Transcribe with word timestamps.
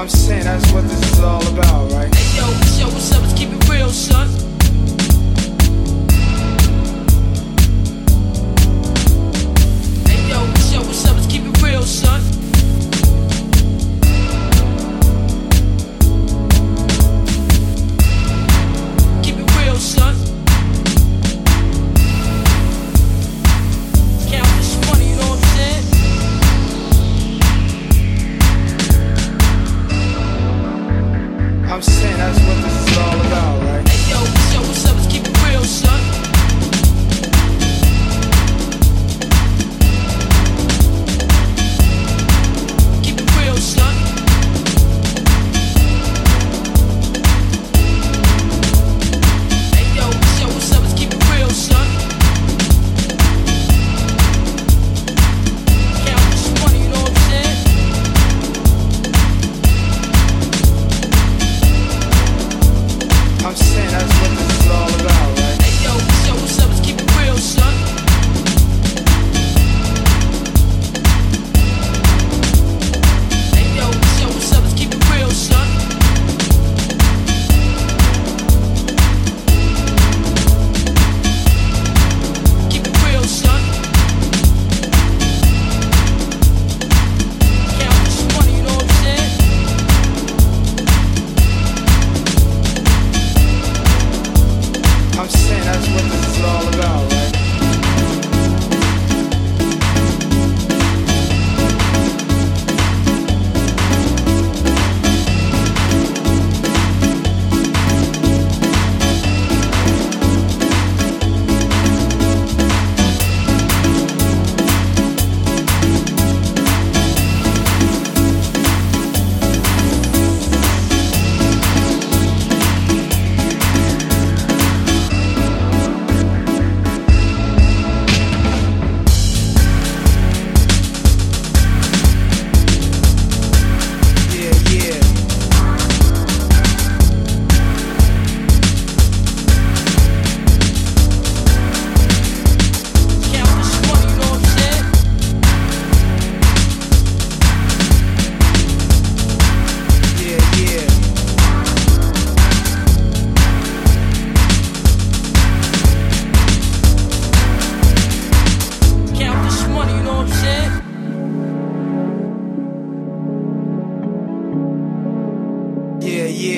I'm 0.00 0.08
saying 0.08 0.44
that's 0.44 0.72
what 0.72 0.84
this 0.84 1.12
is 1.12 1.20
all 1.20 1.46
about, 1.48 1.92
right? 1.92 2.14
Hey 2.14 2.38
yo, 2.38 2.46
yo, 2.78 2.86
what's 2.86 3.12
up? 3.12 3.20
Let's 3.20 3.34
keep 3.34 3.50
it 3.50 3.68
real, 3.68 3.90
son. 3.90 4.39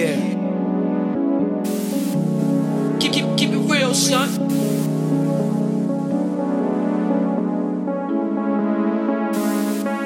Yeah. 0.00 0.16
Keep, 3.00 3.12
keep, 3.12 3.36
keep 3.36 3.50
it 3.50 3.70
real, 3.70 3.92
son. 3.92 4.28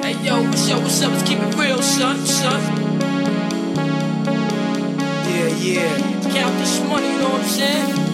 Hey, 0.03 0.21
yo, 0.21 0.41
what's 0.43 0.69
up, 0.69 0.81
what's 0.81 1.01
up? 1.01 1.11
Let's 1.13 1.23
keep 1.23 1.39
it 1.39 1.55
real, 1.55 1.81
son, 1.81 2.17
son. 2.25 2.61
Yeah, 5.29 5.47
yeah. 5.63 5.97
Count 6.29 6.57
this 6.59 6.83
money, 6.89 7.13
you 7.13 7.19
know 7.19 7.29
what 7.29 7.41
I'm 7.41 7.47
saying? 7.47 8.04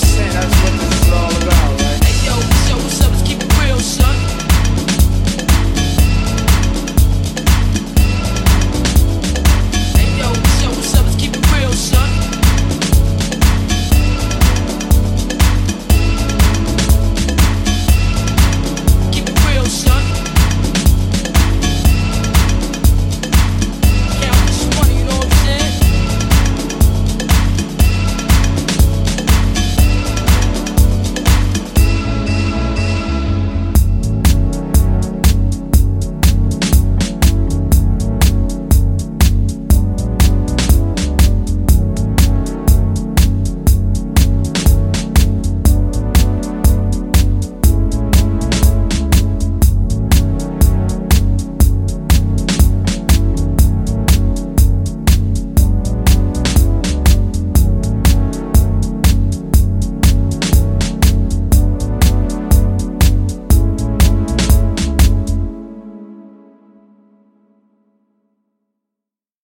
sinners. 0.00 0.59